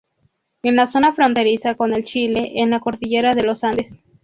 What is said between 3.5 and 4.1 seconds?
Andes.